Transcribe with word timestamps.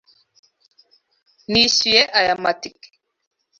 Nishyuye 1.51 2.01
aya 2.19 2.33
matike. 2.43 2.89